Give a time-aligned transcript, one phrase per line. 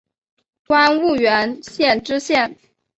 [0.65, 2.57] 官婺源县知县。